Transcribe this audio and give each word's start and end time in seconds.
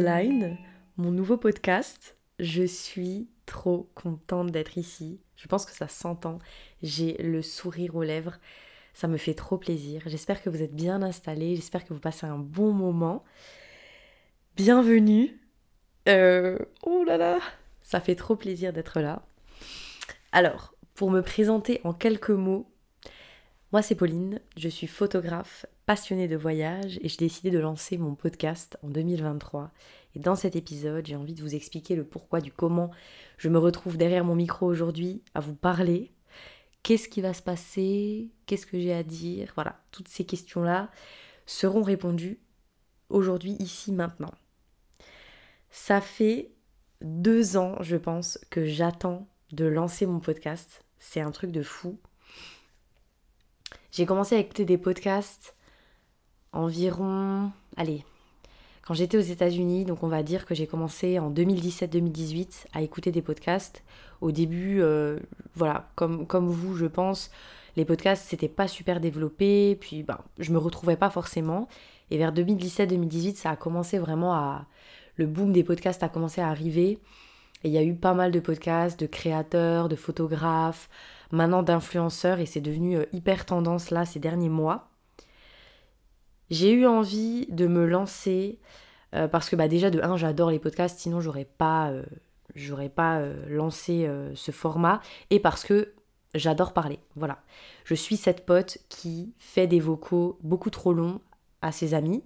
Line, 0.00 0.56
mon 0.96 1.10
nouveau 1.10 1.36
podcast. 1.36 2.16
Je 2.38 2.62
suis 2.62 3.28
trop 3.46 3.90
contente 3.94 4.50
d'être 4.50 4.78
ici. 4.78 5.20
Je 5.36 5.46
pense 5.48 5.66
que 5.66 5.72
ça 5.72 5.88
s'entend. 5.88 6.38
J'ai 6.82 7.14
le 7.14 7.42
sourire 7.42 7.96
aux 7.96 8.02
lèvres. 8.02 8.38
Ça 8.94 9.08
me 9.08 9.16
fait 9.16 9.34
trop 9.34 9.58
plaisir. 9.58 10.02
J'espère 10.06 10.42
que 10.42 10.50
vous 10.50 10.62
êtes 10.62 10.74
bien 10.74 11.02
installés. 11.02 11.56
J'espère 11.56 11.84
que 11.84 11.92
vous 11.92 12.00
passez 12.00 12.26
un 12.26 12.38
bon 12.38 12.72
moment. 12.72 13.24
Bienvenue. 14.56 15.40
Euh, 16.08 16.58
oh 16.84 17.04
là 17.04 17.16
là, 17.16 17.38
ça 17.82 18.00
fait 18.00 18.16
trop 18.16 18.36
plaisir 18.36 18.72
d'être 18.72 19.00
là. 19.00 19.22
Alors, 20.32 20.74
pour 20.94 21.10
me 21.10 21.20
présenter 21.22 21.80
en 21.84 21.92
quelques 21.92 22.30
mots, 22.30 22.70
moi 23.72 23.82
c'est 23.82 23.94
Pauline, 23.94 24.40
je 24.56 24.68
suis 24.68 24.86
photographe, 24.86 25.66
passionnée 25.92 26.26
de 26.26 26.38
voyage 26.38 26.98
et 27.02 27.08
j'ai 27.10 27.18
décidé 27.18 27.50
de 27.50 27.58
lancer 27.58 27.98
mon 27.98 28.14
podcast 28.14 28.78
en 28.82 28.88
2023. 28.88 29.70
Et 30.14 30.20
dans 30.20 30.34
cet 30.34 30.56
épisode, 30.56 31.04
j'ai 31.04 31.16
envie 31.16 31.34
de 31.34 31.42
vous 31.42 31.54
expliquer 31.54 31.96
le 31.96 32.02
pourquoi 32.02 32.40
du 32.40 32.50
comment 32.50 32.90
je 33.36 33.50
me 33.50 33.58
retrouve 33.58 33.98
derrière 33.98 34.24
mon 34.24 34.34
micro 34.34 34.64
aujourd'hui 34.64 35.22
à 35.34 35.40
vous 35.40 35.54
parler. 35.54 36.10
Qu'est-ce 36.82 37.10
qui 37.10 37.20
va 37.20 37.34
se 37.34 37.42
passer? 37.42 38.30
Qu'est-ce 38.46 38.64
que 38.64 38.80
j'ai 38.80 38.94
à 38.94 39.02
dire? 39.02 39.52
Voilà, 39.54 39.82
toutes 39.90 40.08
ces 40.08 40.24
questions-là 40.24 40.90
seront 41.44 41.82
répondues 41.82 42.40
aujourd'hui, 43.10 43.56
ici, 43.58 43.92
maintenant. 43.92 44.32
Ça 45.70 46.00
fait 46.00 46.52
deux 47.02 47.58
ans, 47.58 47.76
je 47.80 47.98
pense, 47.98 48.38
que 48.48 48.64
j'attends 48.64 49.28
de 49.50 49.66
lancer 49.66 50.06
mon 50.06 50.20
podcast. 50.20 50.86
C'est 50.98 51.20
un 51.20 51.32
truc 51.32 51.52
de 51.52 51.62
fou. 51.62 51.98
J'ai 53.90 54.06
commencé 54.06 54.36
à 54.36 54.38
écouter 54.38 54.64
des 54.64 54.78
podcasts 54.78 55.54
environ, 56.52 57.50
allez, 57.76 58.04
quand 58.82 58.94
j'étais 58.94 59.16
aux 59.16 59.20
États-Unis, 59.20 59.84
donc 59.84 60.02
on 60.02 60.08
va 60.08 60.22
dire 60.22 60.44
que 60.44 60.54
j'ai 60.54 60.66
commencé 60.66 61.18
en 61.18 61.30
2017-2018 61.30 62.66
à 62.72 62.82
écouter 62.82 63.12
des 63.12 63.22
podcasts. 63.22 63.82
Au 64.20 64.32
début, 64.32 64.80
euh, 64.80 65.18
voilà, 65.54 65.88
comme, 65.94 66.26
comme 66.26 66.48
vous, 66.48 66.76
je 66.76 66.86
pense, 66.86 67.30
les 67.76 67.84
podcasts 67.84 68.26
c'était 68.28 68.48
pas 68.48 68.68
super 68.68 69.00
développé, 69.00 69.76
puis 69.80 70.02
ben, 70.02 70.18
je 70.38 70.52
me 70.52 70.58
retrouvais 70.58 70.96
pas 70.96 71.10
forcément. 71.10 71.68
Et 72.10 72.18
vers 72.18 72.32
2017-2018, 72.32 73.36
ça 73.36 73.50
a 73.50 73.56
commencé 73.56 73.98
vraiment 73.98 74.34
à. 74.34 74.66
Le 75.16 75.26
boom 75.26 75.52
des 75.52 75.62
podcasts 75.62 76.02
a 76.02 76.08
commencé 76.08 76.40
à 76.40 76.48
arriver. 76.48 76.98
Et 77.64 77.68
il 77.68 77.72
y 77.72 77.78
a 77.78 77.82
eu 77.82 77.94
pas 77.94 78.14
mal 78.14 78.32
de 78.32 78.40
podcasts, 78.40 78.98
de 78.98 79.06
créateurs, 79.06 79.88
de 79.88 79.96
photographes, 79.96 80.88
maintenant 81.30 81.62
d'influenceurs 81.62 82.40
et 82.40 82.46
c'est 82.46 82.60
devenu 82.60 82.96
euh, 82.96 83.04
hyper 83.12 83.46
tendance 83.46 83.90
là 83.90 84.04
ces 84.04 84.18
derniers 84.18 84.48
mois. 84.48 84.91
J'ai 86.52 86.70
eu 86.70 86.86
envie 86.86 87.46
de 87.48 87.66
me 87.66 87.84
lancer 87.84 88.60
euh, 89.14 89.26
parce 89.26 89.50
que 89.50 89.56
bah 89.56 89.66
déjà 89.66 89.90
de 89.90 90.00
un 90.00 90.16
j'adore 90.16 90.50
les 90.50 90.60
podcasts 90.60 91.00
sinon 91.00 91.20
j'aurais 91.20 91.44
pas 91.44 91.90
euh, 91.90 92.04
j'aurais 92.54 92.88
pas 92.88 93.20
lancé 93.48 94.08
ce 94.34 94.52
format 94.52 95.00
et 95.30 95.40
parce 95.40 95.64
que 95.64 95.94
j'adore 96.34 96.72
parler. 96.72 97.00
Voilà. 97.16 97.38
Je 97.84 97.94
suis 97.94 98.16
cette 98.16 98.46
pote 98.46 98.78
qui 98.88 99.32
fait 99.38 99.66
des 99.66 99.80
vocaux 99.80 100.38
beaucoup 100.42 100.70
trop 100.70 100.92
longs 100.92 101.20
à 101.62 101.72
ses 101.72 101.94
amis 101.94 102.22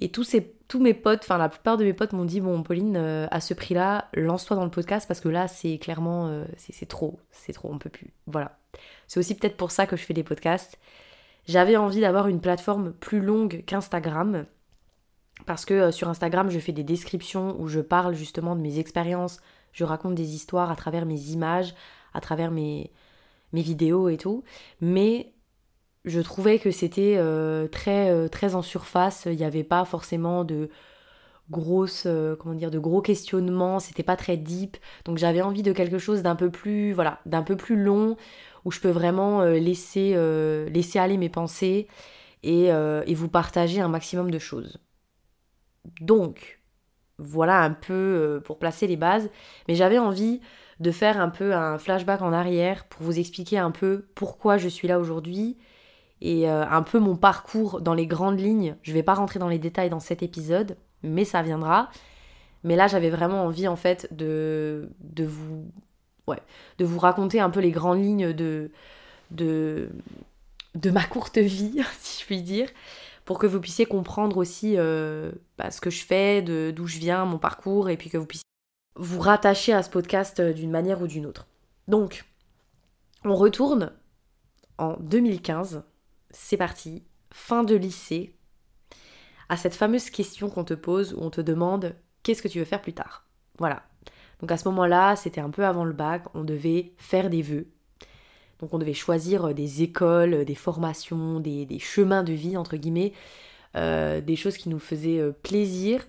et 0.00 0.10
tous, 0.10 0.24
ces, 0.24 0.54
tous 0.66 0.80
mes 0.80 0.94
potes, 0.94 1.20
enfin 1.22 1.38
la 1.38 1.48
plupart 1.48 1.76
de 1.76 1.84
mes 1.84 1.92
potes 1.92 2.12
m'ont 2.12 2.24
dit 2.24 2.40
Bon, 2.40 2.62
Pauline, 2.62 2.96
euh, 2.96 3.26
à 3.30 3.40
ce 3.40 3.54
prix-là, 3.54 4.08
lance-toi 4.14 4.56
dans 4.56 4.64
le 4.64 4.70
podcast 4.70 5.06
parce 5.06 5.20
que 5.20 5.28
là, 5.28 5.46
c'est 5.46 5.78
clairement, 5.78 6.26
euh, 6.28 6.44
c'est 6.56 6.86
trop, 6.86 7.20
c'est 7.30 7.52
trop, 7.52 7.70
on 7.72 7.78
peut 7.78 7.90
plus. 7.90 8.12
Voilà. 8.26 8.58
C'est 9.06 9.20
aussi 9.20 9.36
peut-être 9.36 9.56
pour 9.56 9.70
ça 9.70 9.86
que 9.86 9.96
je 9.96 10.02
fais 10.02 10.14
des 10.14 10.24
podcasts. 10.24 10.78
J'avais 11.46 11.76
envie 11.76 12.00
d'avoir 12.00 12.28
une 12.28 12.40
plateforme 12.40 12.92
plus 12.92 13.20
longue 13.20 13.62
qu'Instagram 13.66 14.46
parce 15.46 15.64
que 15.64 15.74
euh, 15.74 15.92
sur 15.92 16.08
Instagram, 16.08 16.50
je 16.50 16.58
fais 16.58 16.72
des 16.72 16.84
descriptions 16.84 17.56
où 17.58 17.68
je 17.68 17.80
parle 17.80 18.14
justement 18.14 18.56
de 18.56 18.60
mes 18.60 18.78
expériences, 18.78 19.40
je 19.72 19.84
raconte 19.84 20.14
des 20.14 20.34
histoires 20.34 20.70
à 20.70 20.76
travers 20.76 21.06
mes 21.06 21.20
images, 21.30 21.74
à 22.14 22.20
travers 22.20 22.50
mes, 22.50 22.90
vidéos 23.52 24.08
et 24.08 24.16
tout. 24.16 24.42
Mais 24.80 25.32
je 26.04 26.20
trouvais 26.20 26.58
que 26.58 26.70
c'était 26.70 27.14
euh, 27.18 27.68
très, 27.68 28.10
euh, 28.10 28.28
très 28.28 28.54
en 28.54 28.62
surface. 28.62 29.26
Il 29.26 29.36
n'y 29.36 29.44
avait 29.44 29.62
pas 29.64 29.84
forcément 29.84 30.44
de 30.44 30.70
gros 31.50 31.86
questionnements. 33.00 33.78
C'était 33.78 34.02
pas 34.02 34.16
très 34.16 34.36
deep. 34.36 34.76
Donc 35.04 35.18
j'avais 35.18 35.42
envie 35.42 35.62
de 35.62 35.72
quelque 35.72 35.98
chose 35.98 36.22
d'un 36.22 36.34
peu 36.34 36.50
plus, 36.50 36.92
voilà, 36.92 37.20
d'un 37.26 37.42
peu 37.42 37.56
plus 37.56 37.76
long 37.76 38.16
où 38.64 38.70
je 38.70 38.80
peux 38.80 38.90
vraiment 38.90 39.44
laisser, 39.44 40.16
laisser 40.70 40.98
aller 40.98 41.16
mes 41.16 41.28
pensées 41.28 41.88
et, 42.42 42.66
et, 42.66 43.14
vous 43.14 43.28
partager 43.28 43.80
un 43.80 43.88
maximum 43.88 44.30
de 44.30 44.38
choses. 44.38 44.78
Donc 46.00 46.60
voilà 47.18 47.60
un 47.60 47.72
peu 47.72 48.40
pour 48.44 48.58
placer 48.58 48.86
les 48.86 48.96
bases. 48.96 49.30
Mais 49.68 49.74
j'avais 49.74 49.98
envie 49.98 50.40
de 50.80 50.90
faire 50.90 51.20
un 51.20 51.28
peu 51.28 51.54
un 51.54 51.78
flashback 51.78 52.22
en 52.22 52.32
arrière 52.32 52.84
pour 52.84 53.02
vous 53.02 53.18
expliquer 53.18 53.58
un 53.58 53.70
peu 53.70 54.06
pourquoi 54.14 54.56
je 54.56 54.68
suis 54.68 54.88
là 54.88 54.98
aujourd'hui 54.98 55.56
et 56.20 56.48
euh, 56.48 56.66
un 56.66 56.82
peu 56.82 56.98
mon 56.98 57.16
parcours 57.16 57.80
dans 57.80 57.94
les 57.94 58.06
grandes 58.06 58.40
lignes. 58.40 58.76
Je 58.82 58.92
vais 58.92 59.02
pas 59.02 59.14
rentrer 59.14 59.38
dans 59.38 59.48
les 59.48 59.58
détails 59.58 59.90
dans 59.90 60.00
cet 60.00 60.22
épisode, 60.22 60.76
mais 61.02 61.24
ça 61.24 61.42
viendra. 61.42 61.90
Mais 62.62 62.76
là, 62.76 62.86
j'avais 62.86 63.10
vraiment 63.10 63.44
envie 63.44 63.68
en 63.68 63.76
fait 63.76 64.08
de, 64.12 64.88
de 65.00 65.24
vous 65.24 65.70
ouais, 66.26 66.40
de 66.78 66.84
vous 66.84 66.98
raconter 66.98 67.40
un 67.40 67.50
peu 67.50 67.60
les 67.60 67.70
grandes 67.70 68.02
lignes 68.02 68.32
de 68.32 68.70
de 69.30 69.90
de 70.74 70.90
ma 70.90 71.04
courte 71.04 71.38
vie, 71.38 71.82
si 72.00 72.20
je 72.20 72.26
puis 72.26 72.42
dire, 72.42 72.68
pour 73.24 73.38
que 73.38 73.46
vous 73.46 73.60
puissiez 73.60 73.86
comprendre 73.86 74.36
aussi 74.36 74.74
euh, 74.76 75.32
bah, 75.56 75.70
ce 75.70 75.80
que 75.80 75.90
je 75.90 76.04
fais, 76.04 76.42
d'où 76.42 76.86
je 76.86 76.98
viens, 76.98 77.24
mon 77.24 77.38
parcours, 77.38 77.88
et 77.88 77.96
puis 77.96 78.10
que 78.10 78.18
vous 78.18 78.26
puissiez 78.26 78.44
vous 78.96 79.20
rattacher 79.20 79.72
à 79.72 79.82
ce 79.82 79.90
podcast 79.90 80.40
euh, 80.40 80.52
d'une 80.52 80.70
manière 80.70 81.02
ou 81.02 81.06
d'une 81.06 81.26
autre. 81.26 81.46
Donc, 81.88 82.24
on 83.24 83.34
retourne 83.34 83.92
en 84.78 84.96
2015 85.00 85.84
c'est 86.34 86.56
parti, 86.56 87.04
fin 87.32 87.64
de 87.64 87.74
lycée, 87.74 88.36
à 89.48 89.56
cette 89.56 89.74
fameuse 89.74 90.10
question 90.10 90.50
qu'on 90.50 90.64
te 90.64 90.74
pose 90.74 91.14
où 91.14 91.20
on 91.20 91.30
te 91.30 91.40
demande 91.40 91.94
qu'est-ce 92.22 92.42
que 92.42 92.48
tu 92.48 92.58
veux 92.58 92.64
faire 92.64 92.82
plus 92.82 92.92
tard? 92.92 93.26
Voilà. 93.58 93.84
Donc 94.40 94.52
à 94.52 94.56
ce 94.56 94.68
moment-là, 94.68 95.16
c'était 95.16 95.40
un 95.40 95.50
peu 95.50 95.64
avant 95.64 95.84
le 95.84 95.92
bac, 95.92 96.24
on 96.34 96.44
devait 96.44 96.92
faire 96.98 97.30
des 97.30 97.42
vœux. 97.42 97.66
Donc 98.60 98.72
on 98.72 98.78
devait 98.78 98.94
choisir 98.94 99.46
euh, 99.46 99.52
des 99.52 99.82
écoles, 99.82 100.34
euh, 100.34 100.44
des 100.44 100.54
formations, 100.54 101.40
des, 101.40 101.78
chemins 101.78 102.22
de 102.22 102.32
vie, 102.32 102.56
entre 102.56 102.76
guillemets, 102.76 103.12
euh, 103.76 104.20
des 104.20 104.36
choses 104.36 104.56
qui 104.56 104.68
nous 104.68 104.78
faisaient 104.78 105.22
plaisir, 105.42 106.06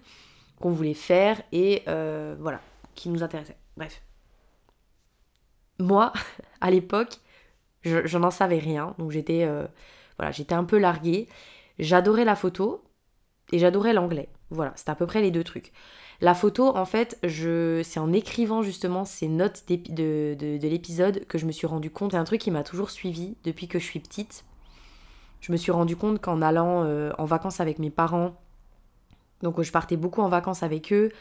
qu'on 0.59 0.72
voulait 0.72 0.94
faire 0.94 1.41
et 1.52 1.84
voilà, 1.85 2.62
qui 2.94 3.09
nous 3.09 3.24
intéressaient. 3.24 3.58
Bref. 3.78 4.02
Moi, 5.80 6.14
à 6.62 6.72
l'époque, 6.72 7.18
je, 7.81 8.18
n'en 8.18 8.31
savais 8.31 8.59
rien, 8.59 8.96
donc 8.97 9.12
j'étais 9.12 9.47
voilà, 10.18 10.31
j'étais 10.31 10.56
un 10.56 10.64
peu 10.64 10.78
larguée. 10.78 11.28
J'adorais 11.78 12.24
la 12.24 12.35
photo 12.35 12.85
et 13.52 13.59
j'adorais 13.59 13.91
l'anglais. 13.91 14.30
Voilà, 14.52 14.74
c'était 14.76 14.92
à 14.92 14.96
peu 14.96 15.06
près 15.06 15.22
les 15.22 15.32
deux 15.32 15.44
trucs. 15.44 15.72
La 16.22 16.34
photo, 16.34 16.76
en 16.76 16.86
fait, 16.86 17.18
je... 17.24 17.82
c'est 17.84 18.00
en 18.00 18.14
écrivant 18.14 18.62
justement 18.62 19.06
ces 19.06 19.28
notes 19.28 19.64
de, 19.68 20.36
de, 20.40 20.68
l'épisode 20.68 21.26
que 21.28 21.38
je 21.38 21.46
me 21.46 21.52
suis 21.52 21.68
rendu 21.68 21.90
compte. 21.90 22.12
C'est 22.12 22.18
un 22.18 22.24
truc 22.24 22.42
qui 22.42 22.52
m'a 22.52 22.64
toujours 22.64 22.90
suivi 22.90 23.36
depuis 23.44 23.68
que 23.68 23.80
je 23.80 23.86
suis 23.86 24.00
petite. 24.00 24.46
Je 25.42 25.52
me 25.52 25.58
suis 25.58 25.72
rendu 25.72 25.96
compte 25.96 26.22
qu'en 26.22 26.42
allant 26.42 26.84
euh, 26.86 27.12
en 27.18 27.26
vacances 27.26 27.60
avec 27.60 27.80
mes 27.80 27.90
parents, 27.90 28.34
donc 29.44 29.62
je 29.62 29.72
partais 29.72 29.98
beaucoup 29.98 30.22
en 30.22 30.30
vacances 30.30 30.64
avec 30.64 30.92
eux, 30.92 31.12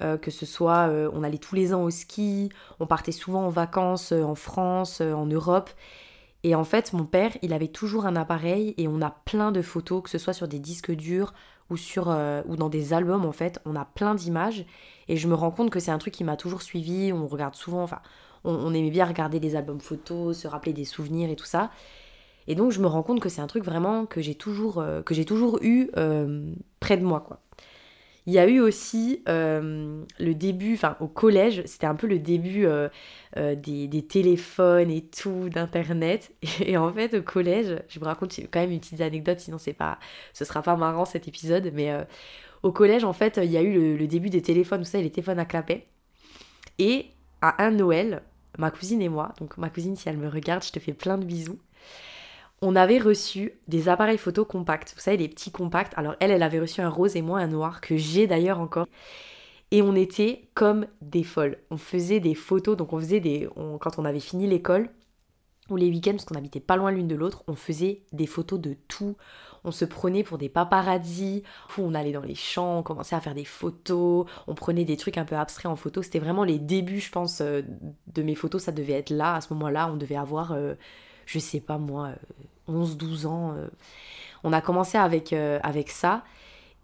euh, 0.00 0.16
que 0.16 0.30
ce 0.30 0.46
soit 0.46 0.88
euh, 0.88 1.10
on 1.12 1.22
allait 1.22 1.38
tous 1.38 1.54
les 1.54 1.74
ans 1.74 1.82
au 1.82 1.90
ski, 1.90 2.50
on 2.80 2.86
partait 2.86 3.12
souvent 3.12 3.44
en 3.44 3.50
vacances 3.50 4.12
en 4.12 4.34
France, 4.34 5.02
en 5.02 5.26
Europe, 5.26 5.68
et 6.44 6.54
en 6.54 6.64
fait, 6.64 6.92
mon 6.92 7.04
père, 7.04 7.36
il 7.42 7.52
avait 7.52 7.68
toujours 7.68 8.06
un 8.06 8.16
appareil 8.16 8.74
et 8.76 8.86
on 8.86 9.02
a 9.02 9.10
plein 9.10 9.50
de 9.50 9.62
photos, 9.62 10.02
que 10.02 10.10
ce 10.10 10.18
soit 10.18 10.32
sur 10.32 10.46
des 10.46 10.60
disques 10.60 10.92
durs 10.92 11.34
ou, 11.70 11.76
sur, 11.76 12.10
euh, 12.10 12.42
ou 12.46 12.56
dans 12.56 12.68
des 12.68 12.92
albums, 12.92 13.24
en 13.24 13.32
fait, 13.32 13.60
on 13.64 13.74
a 13.74 13.84
plein 13.84 14.14
d'images. 14.14 14.64
Et 15.08 15.16
je 15.16 15.26
me 15.26 15.34
rends 15.34 15.50
compte 15.50 15.70
que 15.70 15.80
c'est 15.80 15.90
un 15.90 15.98
truc 15.98 16.14
qui 16.14 16.24
m'a 16.24 16.36
toujours 16.36 16.62
suivi. 16.62 17.12
On 17.12 17.26
regarde 17.26 17.56
souvent, 17.56 17.82
enfin, 17.82 18.00
on, 18.44 18.72
aimait 18.72 18.90
bien 18.90 19.04
regarder 19.04 19.40
des 19.40 19.56
albums 19.56 19.80
photos, 19.80 20.38
se 20.38 20.48
rappeler 20.48 20.72
des 20.72 20.84
souvenirs 20.84 21.28
et 21.28 21.36
tout 21.36 21.44
ça. 21.44 21.70
Et 22.46 22.54
donc, 22.54 22.70
je 22.70 22.80
me 22.80 22.86
rends 22.86 23.02
compte 23.02 23.20
que 23.20 23.28
c'est 23.28 23.42
un 23.42 23.46
truc 23.46 23.64
vraiment 23.64 24.06
que 24.06 24.20
j'ai 24.20 24.34
toujours, 24.34 24.78
euh, 24.78 25.02
toujours 25.02 25.58
eu 25.60 25.90
euh, 25.96 26.54
près 26.80 26.96
de 26.96 27.04
moi, 27.04 27.20
quoi. 27.20 27.40
Il 28.28 28.34
y 28.34 28.38
a 28.38 28.46
eu 28.46 28.60
aussi 28.60 29.22
euh, 29.26 30.04
le 30.18 30.34
début, 30.34 30.74
enfin 30.74 30.98
au 31.00 31.08
collège, 31.08 31.62
c'était 31.64 31.86
un 31.86 31.94
peu 31.94 32.06
le 32.06 32.18
début 32.18 32.66
euh, 32.66 32.90
euh, 33.38 33.54
des, 33.54 34.06
téléphones 34.06 34.90
et 34.90 35.00
tout, 35.00 35.48
d'internet. 35.48 36.30
Et, 36.60 36.76
en 36.76 36.92
fait 36.92 37.14
au 37.14 37.22
collège, 37.22 37.82
je 37.88 37.98
vous 37.98 38.04
raconte 38.04 38.38
quand 38.50 38.60
même 38.60 38.70
une 38.70 38.80
petite 38.80 39.00
anecdote, 39.00 39.40
sinon 39.40 39.56
c'est 39.56 39.72
pas, 39.72 39.98
ce 40.34 40.44
sera 40.44 40.60
pas 40.60 40.76
marrant 40.76 41.06
cet 41.06 41.26
épisode, 41.26 41.70
mais 41.72 41.90
au 42.62 42.70
collège 42.70 43.02
en 43.02 43.14
fait 43.14 43.40
il 43.42 43.50
y 43.50 43.56
a 43.56 43.62
eu 43.62 43.96
le, 43.96 44.06
début 44.06 44.28
des 44.28 44.42
téléphones, 44.42 44.80
vous 44.80 44.84
savez 44.84 45.04
les 45.04 45.10
téléphones 45.10 45.38
à 45.38 45.46
clapet. 45.46 45.86
Et 46.78 47.06
à 47.40 47.64
un 47.64 47.70
Noël, 47.70 48.20
ma 48.58 48.70
cousine 48.70 49.00
et 49.00 49.08
moi, 49.08 49.32
donc 49.40 49.56
ma 49.56 49.70
cousine 49.70 49.96
si 49.96 50.06
elle 50.06 50.18
me 50.18 50.28
regarde, 50.28 50.62
je 50.62 50.72
te 50.72 50.80
fais 50.80 50.92
plein 50.92 51.16
de 51.16 51.24
bisous 51.24 51.58
on 52.62 52.76
avait 52.76 52.98
reçu 52.98 53.52
des 53.68 53.88
appareils 53.88 54.18
photo 54.18 54.44
compacts. 54.44 54.92
Vous 54.94 55.00
savez, 55.00 55.16
les 55.16 55.28
petits 55.28 55.50
compacts. 55.50 55.92
Alors 55.96 56.14
elle, 56.20 56.30
elle 56.30 56.42
avait 56.42 56.60
reçu 56.60 56.80
un 56.80 56.88
rose 56.88 57.16
et 57.16 57.22
moi 57.22 57.38
un 57.40 57.46
noir, 57.46 57.80
que 57.80 57.96
j'ai 57.96 58.26
d'ailleurs 58.26 58.60
encore. 58.60 58.86
Et 59.70 59.82
on 59.82 59.94
était 59.94 60.48
comme 60.54 60.86
des 61.02 61.24
folles. 61.24 61.58
On 61.70 61.76
faisait 61.76 62.20
des 62.20 62.34
photos, 62.34 62.76
donc 62.76 62.92
on 62.92 62.98
faisait 62.98 63.20
des... 63.20 63.48
quand 63.80 63.98
on 63.98 64.04
avait 64.04 64.20
fini 64.20 64.46
l'école, 64.46 64.88
ou 65.68 65.76
les 65.76 65.90
week-ends, 65.90 66.12
parce 66.12 66.24
qu'on 66.24 66.36
habitait 66.36 66.60
pas 66.60 66.76
loin 66.76 66.90
l'une 66.90 67.08
de 67.08 67.14
l'autre, 67.14 67.44
on 67.46 67.54
faisait 67.54 68.02
des 68.12 68.26
photos 68.26 68.58
de 68.58 68.74
tout. 68.88 69.16
On 69.64 69.70
se 69.70 69.84
prenait 69.84 70.22
pour 70.22 70.38
des 70.38 70.48
paparazzis, 70.48 71.42
on 71.76 71.94
allait 71.94 72.12
dans 72.12 72.22
les 72.22 72.34
champs, 72.34 72.78
on 72.78 72.82
commençait 72.82 73.16
à 73.16 73.20
faire 73.20 73.34
des 73.34 73.44
photos, 73.44 74.26
on 74.46 74.54
prenait 74.54 74.84
des 74.84 74.96
trucs 74.96 75.18
un 75.18 75.26
peu 75.26 75.36
abstraits 75.36 75.70
en 75.70 75.76
photo. 75.76 76.00
C'était 76.00 76.20
vraiment 76.20 76.44
les 76.44 76.58
débuts, 76.58 77.00
je 77.00 77.10
pense, 77.10 77.42
euh, 77.42 77.60
de 78.06 78.22
mes 78.22 78.34
photos. 78.34 78.62
Ça 78.62 78.72
devait 78.72 78.94
être 78.94 79.10
là, 79.10 79.34
à 79.34 79.40
ce 79.42 79.52
moment-là, 79.52 79.90
on 79.92 79.96
devait 79.96 80.16
avoir, 80.16 80.52
euh, 80.52 80.74
je 81.28 81.38
sais 81.38 81.60
pas 81.60 81.78
moi, 81.78 82.10
11-12 82.68 83.24
euh, 83.24 83.28
ans. 83.28 83.54
On 84.44 84.52
a 84.52 84.60
commencé 84.60 84.98
avec, 84.98 85.32
avec 85.32 85.90
ça. 85.90 86.24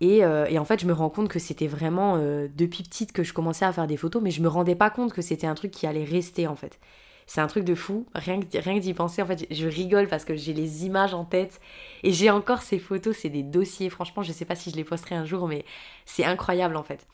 Et, 0.01 0.19
et, 0.19 0.59
en 0.59 0.65
fait, 0.65 0.81
je 0.81 0.87
me 0.87 0.93
rends 0.93 1.09
compte 1.09 1.29
que 1.29 1.39
c'était 1.39 1.69
vraiment 1.69 2.19
depuis 2.19 2.83
petite 2.83 3.13
que 3.13 3.23
je 3.23 3.33
commençais 3.33 3.65
à 3.65 3.73
faire 3.73 3.87
des 3.87 3.97
photos, 3.97 4.21
mais 4.21 4.33
je 4.33 4.43
me 4.43 4.49
rendais 4.49 4.75
pas 4.75 4.91
compte 4.91 5.13
que 5.13 5.23
c'était 5.23 5.47
un 5.47 5.55
truc 5.55 5.71
qui 5.71 5.87
allait 5.87 6.05
rester 6.05 6.49
en 6.49 6.57
fait. 6.57 6.81
C'est 7.27 7.41
un 7.41 7.47
truc 7.47 7.65
de 7.65 7.75
fou. 7.75 8.07
Rien 8.15 8.41
que, 8.41 8.59
rien 8.59 8.79
d'y 8.79 8.93
penser, 8.93 9.23
en 9.23 9.27
fait, 9.27 9.47
je 9.51 9.67
rigole 9.67 10.09
parce 10.09 10.25
que 10.25 10.35
j'ai 10.35 10.53
les 10.53 10.85
images 10.85 11.15
en 11.15 11.25
tête. 11.25 11.61
Et 12.03 12.13
j'ai 12.13 12.31
encore 12.31 12.63
ces 12.63 12.79
photos, 12.79 13.17
c'est 13.17 13.31
des 13.31 13.43
dossiers. 13.43 13.89
Franchement, 13.89 14.23
je 14.23 14.33
sais 14.33 14.45
pas 14.45 14.57
si 14.57 14.71
je 14.71 14.77
les 14.77 14.85
posterai 14.85 15.15
un 15.15 15.25
jour, 15.25 15.49
mais 15.49 15.65
c'est 16.05 16.25
incroyable 16.25 16.77
en 16.77 16.83
fait. 16.83 17.07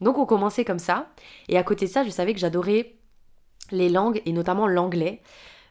Donc 0.00 0.18
on 0.18 0.26
commençait 0.26 0.64
comme 0.64 0.78
ça. 0.78 1.08
Et 1.48 1.56
à 1.56 1.62
côté 1.62 1.86
de 1.86 1.90
ça, 1.90 2.04
je 2.04 2.10
savais 2.10 2.34
que 2.34 2.40
j'adorais 2.40 2.94
les 3.70 3.88
langues 3.88 4.20
et 4.26 4.32
notamment 4.32 4.66
l'anglais. 4.66 5.22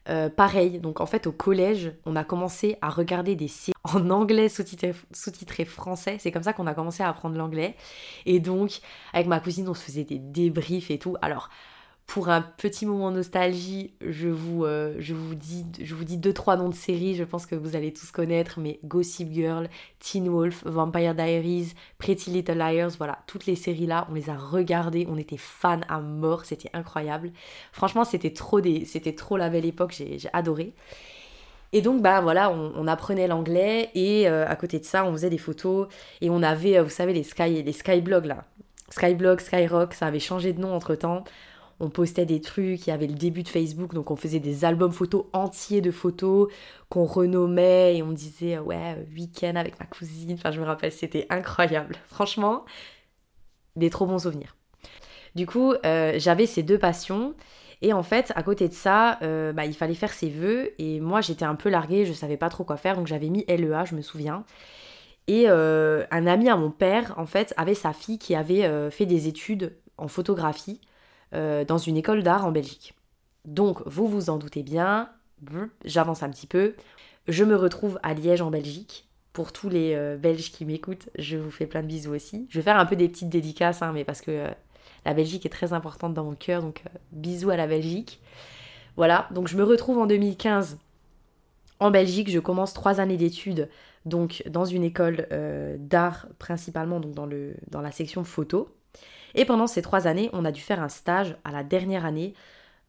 Euh, 0.10 0.30
pareil, 0.30 0.80
donc 0.80 1.00
en 1.00 1.06
fait 1.06 1.28
au 1.28 1.32
collège, 1.32 1.94
on 2.06 2.18
a 2.18 2.26
commencé 2.26 2.78
à 2.82 2.90
regarder 2.90 3.36
des 3.36 3.48
séries 3.48 3.74
en 3.84 4.10
anglais 4.10 4.50
sous-titré 4.50 4.94
sous 5.14 5.66
français. 5.66 6.18
C'est 6.20 6.32
comme 6.32 6.44
ça 6.44 6.54
qu'on 6.54 6.68
a 6.68 6.74
commencé 6.74 7.04
à 7.04 7.10
apprendre 7.10 7.38
l'anglais. 7.38 7.76
Et 8.26 8.40
donc, 8.40 8.80
avec 9.14 9.28
ma 9.28 9.40
cousine, 9.40 9.68
on 9.70 9.74
se 9.74 9.84
faisait 9.84 10.04
des 10.04 10.20
débriefs 10.20 10.92
et 10.92 11.00
tout. 11.00 11.16
Alors, 11.22 11.50
pour 12.06 12.30
un 12.30 12.42
petit 12.42 12.86
moment 12.86 13.12
nostalgie, 13.12 13.94
je 14.02 14.28
vous, 14.28 14.66
euh, 14.66 14.96
je 15.00 15.14
vous 15.14 15.36
dis 15.36 15.66
je 15.82 15.96
vous 15.96 16.04
dis 16.04 16.18
deux 16.18 16.34
trois 16.34 16.58
noms 16.58 16.70
de 16.70 16.76
séries, 16.76 17.16
je 17.16 17.24
pense 17.24 17.46
que 17.46 17.56
vous 17.56 17.76
allez 17.76 17.94
tous 17.94 18.12
connaître, 18.12 18.60
mais 18.60 18.80
Gossip 18.84 19.32
Girl, 19.32 19.70
Teen 20.00 20.28
Wolf, 20.28 20.64
Vampire 20.66 21.16
Diaries, 21.16 21.74
Pretty 21.98 22.30
Little 22.30 22.58
Liars, 22.58 22.92
voilà, 22.98 23.20
toutes 23.26 23.46
les 23.46 23.56
séries 23.56 23.88
là, 23.88 24.06
on 24.12 24.14
les 24.14 24.30
a 24.30 24.36
regardées, 24.36 25.08
on 25.10 25.18
était 25.18 25.38
fans 25.38 25.82
à 25.88 26.02
mort, 26.02 26.46
c'était 26.46 26.70
incroyable. 26.74 27.32
Franchement, 27.72 28.04
c'était 28.04 28.34
trop 28.34 28.62
des 28.62 28.86
trop 29.16 29.38
la 29.38 29.50
belle 29.50 29.66
époque, 29.66 29.94
j'ai 29.98 30.20
adoré. 30.34 30.74
Et 31.74 31.82
donc, 31.82 32.04
bah 32.04 32.22
voilà, 32.22 32.52
on, 32.52 32.88
apprenait 32.88 33.28
l'anglais 33.28 33.90
et 33.96 34.30
euh, 34.30 34.48
à 34.48 34.56
côté 34.56 34.80
de 34.80 34.86
ça, 34.86 35.06
on 35.06 35.12
faisait 35.12 35.32
des 35.32 35.40
photos 35.40 35.88
et 36.22 36.30
on 36.30 36.44
avait, 36.44 36.78
euh, 36.78 36.84
vous 36.84 36.92
savez, 36.92 37.14
les, 37.14 37.24
sky, 37.24 37.64
les 37.64 37.72
skyblogs 37.72 38.26
là. 38.26 38.44
Skyblog, 38.92 39.40
Skyrock, 39.40 39.96
ça 39.96 40.06
avait 40.06 40.20
changé 40.20 40.54
de 40.54 40.62
nom 40.62 40.76
entre 40.76 40.94
temps 40.94 41.24
on 41.80 41.90
postait 41.90 42.26
des 42.26 42.42
trucs, 42.42 42.88
il 42.88 42.90
y 42.90 42.94
avait 42.94 43.08
le 43.08 43.14
début 43.14 43.44
de 43.44 43.50
Facebook, 43.50 43.94
donc 43.94 44.12
on 44.12 44.16
faisait 44.16 44.40
des 44.40 44.66
albums 44.66 44.92
photos 44.92 45.26
entiers 45.34 45.82
de 45.82 45.92
photos 45.92 46.52
qu'on 46.90 47.06
renommait 47.06 47.98
et 47.98 48.04
on 48.04 48.12
disait 48.12 48.60
ouais, 48.60 49.06
week-end 49.16 49.56
avec 49.56 49.80
ma 49.80 49.86
cousine. 49.86 50.34
Enfin, 50.34 50.52
je 50.52 50.62
me 50.62 50.66
rappelle, 50.66 50.92
c'était 50.92 51.26
incroyable. 51.30 51.96
Franchement, 52.08 52.66
des 53.76 53.90
trop 53.90 54.06
bons 54.06 54.20
souvenirs. 54.20 54.56
Du 55.36 55.46
coup, 55.46 55.74
euh, 55.86 56.14
j'avais 56.18 56.46
ces 56.46 56.64
deux 56.64 56.78
passions. 56.78 57.34
Et 57.82 57.92
en 57.92 58.04
fait, 58.04 58.32
à 58.36 58.44
côté 58.44 58.70
de 58.70 58.74
ça, 58.74 59.20
euh, 59.24 59.52
bah, 59.52 59.66
il 59.66 59.74
fallait 59.74 59.96
faire 59.96 60.14
ses 60.14 60.30
vœux. 60.30 60.72
Et 60.78 61.00
moi, 61.00 61.22
j'étais 61.22 61.46
un 61.46 61.56
peu 61.56 61.70
larguée, 61.70 62.06
je 62.06 62.14
savais 62.14 62.38
pas 62.38 62.50
trop 62.50 62.64
quoi 62.64 62.78
faire. 62.78 62.96
Donc 62.96 63.08
j'avais 63.08 63.30
mis 63.30 63.44
LEA, 63.48 63.86
je 63.86 63.96
me 63.96 64.02
souviens. 64.02 64.46
Et 65.28 65.46
euh, 65.48 66.06
un 66.12 66.28
ami 66.28 66.50
à 66.50 66.56
mon 66.56 66.72
père, 66.72 67.14
en 67.18 67.26
fait, 67.26 67.54
avait 67.58 67.76
sa 67.76 67.94
fille 67.94 68.20
qui 68.20 68.36
avait 68.36 68.90
fait 68.92 69.06
des 69.06 69.28
études 69.28 69.76
en 69.98 70.08
photographie. 70.08 70.80
Euh, 71.34 71.66
dans 71.66 71.80
une 71.80 71.98
école 71.98 72.22
d'art 72.22 72.46
en 72.46 72.52
Belgique. 72.52 72.94
Donc, 73.46 73.82
vous 73.88 74.08
vous 74.08 74.30
en 74.30 74.38
doutez 74.38 74.62
bien, 74.62 75.10
j'avance 75.84 76.22
un 76.22 76.30
petit 76.30 76.46
peu. 76.46 76.76
Je 77.28 77.44
me 77.44 77.56
retrouve 77.56 78.00
à 78.04 78.14
Liège 78.14 78.42
en 78.42 78.52
Belgique. 78.52 79.10
Pour 79.32 79.52
tous 79.52 79.68
les 79.68 79.96
euh, 79.96 80.16
Belges 80.16 80.52
qui 80.52 80.64
m'écoutent, 80.64 81.10
je 81.18 81.38
vous 81.38 81.50
fais 81.50 81.66
plein 81.66 81.82
de 81.82 81.88
bisous 81.88 82.14
aussi. 82.14 82.46
Je 82.52 82.60
vais 82.60 82.64
faire 82.64 82.78
un 82.78 82.86
peu 82.86 82.96
des 82.96 83.10
petites 83.10 83.30
dédicaces, 83.30 83.82
hein, 83.82 83.92
mais 83.92 84.04
parce 84.04 84.22
que 84.22 84.30
euh, 84.30 84.50
la 85.06 85.16
Belgique 85.16 85.44
est 85.48 85.50
très 85.50 85.74
importante 85.74 86.14
dans 86.14 86.24
mon 86.24 86.36
cœur, 86.36 86.62
donc 86.62 86.84
bisous 87.12 87.50
à 87.50 87.58
la 87.58 87.66
Belgique. 87.66 88.22
Voilà, 88.96 89.28
donc 89.32 89.48
je 89.48 89.58
me 89.58 89.64
retrouve 89.64 89.98
en 89.98 90.06
2015 90.06 90.78
en 91.80 91.90
Belgique. 91.90 92.30
Je 92.30 92.38
commence 92.38 92.74
trois 92.74 93.00
années 93.00 93.18
d'études, 93.18 93.70
donc 94.06 94.44
dans 94.48 94.66
une 94.66 94.84
école 94.84 95.28
d'art 95.80 96.28
principalement, 96.38 97.00
donc 97.00 97.16
dans, 97.16 97.82
la 97.82 97.92
section 97.92 98.24
photo. 98.24 98.70
Et 99.36 99.46
pendant 99.46 99.68
ces 99.68 99.82
trois 99.82 100.08
années, 100.08 100.30
on 100.34 100.46
a 100.46 100.52
dû 100.52 100.62
faire 100.62 100.82
un 100.82 100.90
stage 100.90 101.36
à 101.44 101.52
la 101.52 101.64
dernière 101.64 102.06
année, 102.06 102.34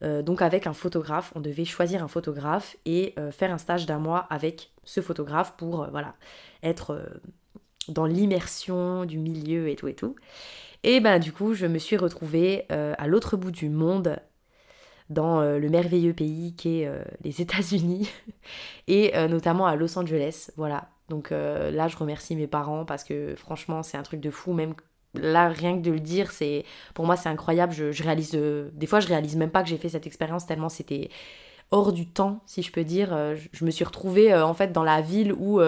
euh, 0.03 0.23
donc 0.23 0.43
avec 0.43 0.67
un 0.67 0.73
photographe. 0.73 1.33
On 1.35 1.41
devait 1.41 1.65
choisir 1.65 2.03
un 2.03 2.09
photographe 2.09 2.77
et 2.85 3.15
euh, 3.19 3.31
faire 3.31 3.53
un 3.53 3.59
stage 3.59 3.87
d'un 3.87 3.99
mois 3.99 4.27
avec 4.31 4.71
ce 4.85 5.01
photographe 5.01 5.55
pour 5.57 5.83
euh, 5.83 5.89
voilà 5.91 6.15
être 6.63 7.01
dans 7.89 8.07
l'immersion 8.07 9.05
du 9.05 9.19
milieu 9.19 9.69
et 9.69 9.77
tout 9.77 9.89
et 9.89 9.95
tout. 9.95 10.17
Et 10.83 11.01
ben 11.01 11.19
du 11.19 11.33
coup, 11.33 11.55
je 11.55 11.67
me 11.67 11.79
suis 11.79 11.97
retrouvée 11.97 12.67
à 12.71 13.07
l'autre 13.07 13.37
bout 13.37 13.51
du 13.51 13.69
monde 13.69 14.19
dans 15.11 15.43
le 15.43 15.69
merveilleux 15.69 16.15
pays 16.15 16.55
qu'est 16.57 16.91
les 17.23 17.43
États-Unis 17.43 18.11
et 18.89 19.13
notamment 19.29 19.67
à 19.67 19.77
Los 19.77 19.99
Angeles. 19.99 20.51
Voilà. 20.57 20.89
Donc 21.11 21.31
là, 21.31 21.89
je 21.89 21.97
remercie 21.97 22.37
mes 22.37 22.47
parents 22.47 22.87
parce 22.87 23.05
que 23.05 23.35
franchement, 23.35 23.83
c'est 23.83 23.99
un 23.99 24.03
truc 24.03 24.21
de 24.21 24.31
fou, 24.31 24.55
même 24.55 24.75
là 25.15 25.49
rien 25.49 25.77
que 25.77 25.83
de 25.83 25.91
le 25.91 26.01
dire 26.01 26.31
c'est 26.33 26.65
pour 26.95 27.07
moi 27.07 27.17
c'est 27.17 27.29
incroyable. 27.29 27.73
Je, 27.73 28.03
réalise 28.03 28.33
euh, 28.35 28.71
des 28.75 28.87
fois 28.87 29.01
je 29.01 29.09
réalise 29.09 29.37
même 29.37 29.51
pas 29.51 29.63
que 29.63 29.69
j'ai 29.69 29.79
fait 29.79 29.89
cette 29.89 30.07
expérience 30.07 30.47
tellement 30.47 30.69
c'était 30.69 31.11
hors 31.71 31.93
du 31.93 32.07
temps 32.07 32.43
si 32.47 32.63
je 32.63 32.73
peux 32.73 32.85
dire. 32.85 33.15
Euh, 33.15 33.37
je, 33.53 33.65
me 33.65 33.71
suis 33.71 33.85
retrouvée 33.85 34.33
euh, 34.33 34.47
en 34.47 34.55
fait 34.55 34.73
dans 34.73 34.85
la 34.85 35.01
ville 35.01 35.33
où 35.33 35.61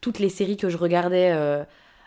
toutes 0.00 0.18
les 0.18 0.28
séries 0.28 0.56
que 0.56 0.68
je 0.68 0.76
regardais 0.76 1.30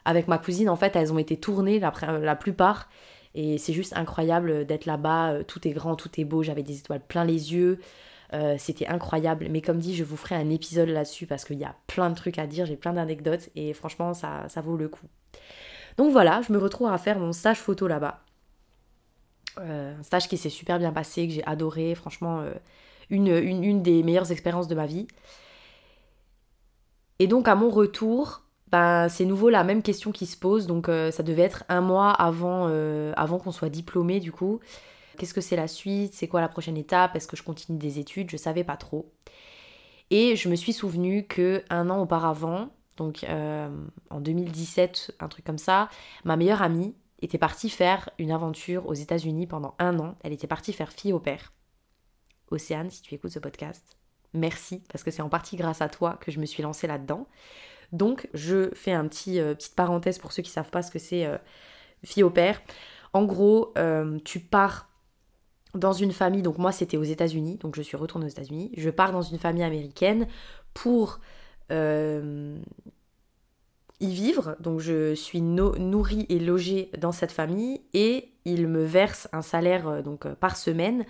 avec 0.06 0.28
ma 0.28 0.38
cousine 0.38 0.70
en 0.70 0.76
fait 0.76 0.96
elles 0.96 1.14
ont 1.14 1.20
été 1.20 1.38
tournées 1.38 1.80
la, 1.80 2.36
plupart. 2.36 2.90
Et 3.34 3.58
c'est 3.58 3.74
juste 3.74 3.96
incroyable 3.96 4.66
d'être 4.66 4.86
là-bas 4.86 5.44
tout 5.48 5.66
est 5.68 5.72
grand 5.72 5.96
tout 5.96 6.10
est 6.20 6.26
beau 6.26 6.44
j'avais 6.44 6.64
des 6.64 6.80
étoiles 6.80 7.02
plein 7.02 7.24
les 7.24 7.54
yeux. 7.54 7.80
C'était 8.58 8.88
incroyable. 8.88 9.48
Mais 9.50 9.62
comme 9.62 9.80
dit 9.80 9.96
je 9.96 10.04
vous 10.04 10.18
ferai 10.18 10.36
un 10.36 10.50
épisode 10.50 10.90
là-dessus 10.90 11.28
parce 11.28 11.46
qu'il 11.46 11.60
y 11.60 11.66
a 11.66 11.76
plein 11.88 12.10
de 12.10 12.16
trucs 12.16 12.40
à 12.40 12.48
dire 12.48 12.66
j'ai 12.66 12.78
plein 12.78 12.94
d'anecdotes 12.94 13.50
et 13.56 13.74
franchement 13.74 14.14
ça, 14.14 14.46
ça 14.50 14.62
vaut 14.62 14.78
le 14.78 14.90
coup 14.90 15.08
donc 15.98 16.12
voilà, 16.12 16.42
je 16.42 16.54
me 16.54 16.58
retrouve 16.58 16.88
à 16.88 16.98
faire 16.98 17.20
mon 17.20 17.34
stage 17.34 17.60
photo 17.60 17.88
là-bas. 17.88 18.22
Euh, 19.60 20.00
un 20.00 20.04
stage 20.04 20.28
qui 20.28 20.38
s'est 20.38 20.50
super 20.50 20.80
bien 20.80 20.92
passé, 20.92 21.28
que 21.28 21.34
j'ai 21.34 21.46
adoré, 21.46 21.96
franchement, 21.96 22.42
euh, 22.42 22.54
une, 23.10 23.82
des 23.82 24.04
meilleures 24.04 24.32
expériences 24.32 24.68
de 24.68 24.76
ma 24.76 24.86
vie. 24.86 25.08
Et 27.20 27.28
donc 27.28 27.48
à 27.48 27.56
mon 27.56 27.70
retour, 27.70 28.44
ben, 28.72 29.10
c'est 29.10 29.26
nouveau 29.26 29.50
la 29.50 29.64
même 29.64 29.84
question 29.84 30.12
qui 30.12 30.26
se 30.26 30.38
pose, 30.38 30.68
donc 30.68 30.90
euh, 30.90 31.12
ça 31.12 31.24
devait 31.24 31.44
être 31.44 31.66
un 31.70 31.82
mois 31.82 32.12
avant, 32.12 32.68
avant 33.16 33.38
qu'on 33.38 33.52
soit 33.52 33.70
diplômé 33.70 34.20
du 34.20 34.32
coup. 34.32 34.60
Qu'est-ce 35.18 35.34
que 35.34 35.42
c'est 35.42 35.58
la 35.58 35.68
suite? 35.68 36.14
C'est 36.14 36.28
quoi 36.28 36.42
la 36.42 36.48
prochaine 36.48 36.78
étape? 36.78 37.16
Est-ce 37.16 37.28
que 37.28 37.38
je 37.38 37.44
continue 37.44 37.78
des 37.78 38.00
études? 38.00 38.32
Je 38.32 38.38
savais 38.38 38.64
pas 38.64 38.78
trop. 38.78 39.12
Et 40.10 40.36
je 40.36 40.50
me 40.50 40.56
suis 40.56 40.74
souvenu 40.74 41.28
que 41.28 41.64
un 41.70 41.90
an 41.90 42.02
auparavant, 42.02 42.70
donc 42.98 43.24
euh, 43.24 43.70
en 44.10 44.22
2017, 44.22 45.16
un 45.20 45.28
truc 45.28 45.46
comme 45.46 45.58
ça, 45.58 45.90
ma 46.24 46.36
meilleure 46.36 46.62
amie 46.62 46.96
était 47.22 47.38
partie 47.38 47.70
faire 47.70 48.10
une 48.18 48.32
aventure 48.32 48.88
aux 48.88 48.94
États-Unis 48.94 49.48
pendant 49.48 49.76
un 49.80 50.00
an. 50.00 50.16
Elle 50.24 50.34
était 50.34 50.48
partie 50.48 50.74
faire 50.74 50.92
fille 50.92 51.14
au 51.14 51.20
père. 51.20 51.54
Océane, 52.50 52.90
si 52.90 53.02
tu 53.02 53.14
écoutes 53.16 53.32
ce 53.32 53.40
podcast, 53.40 53.98
merci, 54.34 54.84
parce 54.92 55.04
que 55.04 55.12
c'est 55.12 55.22
en 55.22 55.30
partie 55.30 55.56
grâce 55.56 55.82
à 55.82 55.90
toi 55.90 56.18
que 56.20 56.32
je 56.32 56.40
me 56.40 56.46
suis 56.46 56.64
lancée 56.64 56.88
là-dedans. 56.88 57.28
Donc, 57.92 58.28
je 58.34 58.74
fais 58.74 58.94
un 58.94 59.08
petit 59.08 59.40
euh, 59.40 59.54
petite 59.54 59.76
parenthèse 59.76 60.18
pour 60.18 60.32
ceux 60.32 60.42
qui 60.42 60.52
savent 60.52 60.72
pas 60.72 60.82
ce 60.82 60.92
que 60.92 61.00
c'est 61.00 61.26
euh, 61.26 61.38
fille 62.04 62.24
au 62.24 62.30
père. 62.30 62.62
En 63.14 63.26
gros, 63.26 63.74
tu 64.24 64.40
pars 64.40 64.90
dans 65.74 65.92
une 65.92 66.14
famille, 66.14 66.42
donc 66.42 66.58
moi 66.58 66.72
c'était 66.72 66.96
aux 66.96 67.04
États-Unis, 67.04 67.58
donc 67.58 67.76
je 67.76 67.82
suis 67.82 67.98
retournée 67.98 68.26
aux 68.26 68.30
États-Unis. 68.30 68.72
Je 68.78 68.90
pars 68.90 69.12
dans 69.12 69.22
une 69.22 69.38
famille 69.38 69.64
américaine 69.64 70.28
pour 70.74 71.20
y 74.02 74.14
vivre. 74.14 74.56
Donc 74.60 74.80
je 74.80 75.14
suis 75.14 75.42
nourrie 75.42 76.26
et 76.30 76.40
logée 76.40 76.90
dans 76.98 77.12
cette 77.12 77.32
famille 77.32 77.82
et 77.94 78.30
ils 78.46 78.68
me 78.68 78.84
versent 78.84 79.30
un 79.32 79.44
salaire 79.44 79.88
euh, 79.88 80.02
donc 80.02 80.26
euh, 80.26 80.34
par 80.36 80.58
semaine 80.58 81.06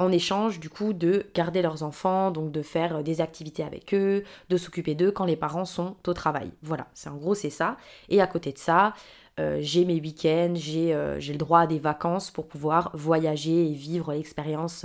en 0.00 0.10
échange 0.10 0.58
du 0.58 0.68
coup 0.68 0.92
de 0.92 1.26
garder 1.34 1.62
leurs 1.62 1.84
enfants, 1.84 2.32
donc 2.32 2.50
de 2.50 2.62
faire 2.62 3.04
des 3.04 3.20
activités 3.20 3.62
avec 3.62 3.94
eux, 3.94 4.24
de 4.48 4.56
s'occuper 4.56 4.96
d'eux 4.96 5.12
quand 5.12 5.24
les 5.24 5.36
parents 5.36 5.64
sont 5.64 5.94
au 6.08 6.12
travail. 6.14 6.50
Voilà, 6.62 6.88
c'est 6.94 7.08
en 7.08 7.16
gros 7.16 7.36
c'est 7.36 7.48
ça. 7.48 7.76
Et 8.08 8.20
à 8.20 8.26
côté 8.26 8.50
de 8.50 8.58
ça, 8.58 8.94
j'ai 9.60 9.84
mes 9.84 10.00
week-ends, 10.00 10.54
j'ai 10.56 10.92
le 10.92 11.36
droit 11.36 11.60
à 11.60 11.66
des 11.68 11.78
vacances 11.78 12.32
pour 12.32 12.48
pouvoir 12.48 12.90
voyager 12.94 13.70
et 13.70 13.72
vivre 13.72 14.12
l'expérience 14.12 14.84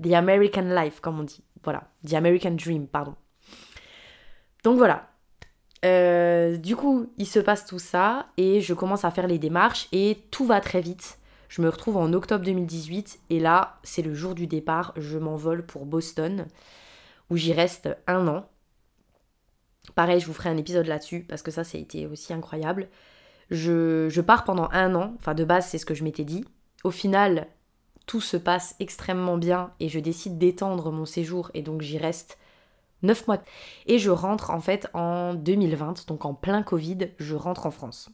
The 0.00 0.12
American 0.12 0.72
Life 0.72 1.00
comme 1.00 1.18
on 1.18 1.24
dit. 1.24 1.42
Voilà, 1.64 1.88
The 2.08 2.14
American 2.14 2.52
Dream, 2.52 2.86
pardon. 2.86 3.16
Donc 4.64 4.78
voilà. 4.78 5.10
Euh, 5.84 6.56
du 6.56 6.74
coup, 6.74 7.12
il 7.18 7.26
se 7.26 7.38
passe 7.38 7.66
tout 7.66 7.78
ça 7.78 8.26
et 8.38 8.62
je 8.62 8.72
commence 8.72 9.04
à 9.04 9.10
faire 9.10 9.26
les 9.26 9.38
démarches 9.38 9.88
et 9.92 10.18
tout 10.30 10.46
va 10.46 10.60
très 10.60 10.80
vite. 10.80 11.18
Je 11.48 11.62
me 11.62 11.68
retrouve 11.68 11.98
en 11.98 12.12
octobre 12.14 12.44
2018 12.44 13.20
et 13.30 13.38
là, 13.38 13.78
c'est 13.84 14.02
le 14.02 14.14
jour 14.14 14.34
du 14.34 14.46
départ. 14.46 14.92
Je 14.96 15.18
m'envole 15.18 15.64
pour 15.64 15.84
Boston 15.84 16.46
où 17.30 17.36
j'y 17.36 17.52
reste 17.52 17.90
un 18.06 18.26
an. 18.26 18.48
Pareil, 19.94 20.20
je 20.20 20.26
vous 20.26 20.32
ferai 20.32 20.48
un 20.48 20.56
épisode 20.56 20.86
là-dessus 20.86 21.24
parce 21.28 21.42
que 21.42 21.50
ça, 21.50 21.62
ça 21.62 21.76
a 21.76 21.80
été 21.80 22.06
aussi 22.06 22.32
incroyable. 22.32 22.88
Je, 23.50 24.08
je 24.08 24.20
pars 24.22 24.44
pendant 24.44 24.70
un 24.72 24.94
an. 24.94 25.14
Enfin, 25.18 25.34
de 25.34 25.44
base, 25.44 25.68
c'est 25.68 25.78
ce 25.78 25.86
que 25.86 25.94
je 25.94 26.02
m'étais 26.02 26.24
dit. 26.24 26.44
Au 26.82 26.90
final, 26.90 27.46
tout 28.06 28.22
se 28.22 28.38
passe 28.38 28.74
extrêmement 28.80 29.36
bien 29.36 29.72
et 29.80 29.90
je 29.90 30.00
décide 30.00 30.38
d'étendre 30.38 30.90
mon 30.90 31.04
séjour 31.04 31.50
et 31.52 31.60
donc 31.60 31.82
j'y 31.82 31.98
reste 31.98 32.38
9 33.04 33.28
mois. 33.28 33.38
Et 33.86 33.98
je 33.98 34.10
rentre 34.10 34.50
en 34.50 34.60
fait 34.60 34.88
en 34.94 35.34
2020, 35.34 36.06
donc 36.08 36.24
en 36.24 36.34
plein 36.34 36.62
Covid, 36.62 37.10
je 37.18 37.36
rentre 37.36 37.66
en 37.66 37.70
France. 37.70 38.10